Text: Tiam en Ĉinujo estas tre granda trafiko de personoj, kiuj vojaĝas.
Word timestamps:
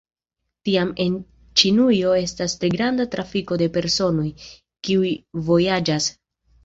Tiam 0.67 0.93
en 1.03 1.17
Ĉinujo 1.61 2.15
estas 2.21 2.57
tre 2.63 2.71
granda 2.77 3.07
trafiko 3.17 3.59
de 3.63 3.69
personoj, 3.79 4.29
kiuj 4.89 5.13
vojaĝas. 5.51 6.09